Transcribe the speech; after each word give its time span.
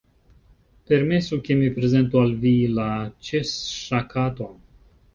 Permesu 0.91 1.39
ke 1.49 1.59
mi 1.59 1.69
prezentu 1.77 2.23
al 2.23 2.35
vi 2.47 2.57
la 2.81 2.89
Ĉeŝŝa_ 3.31 4.05
Katon." 4.19 4.63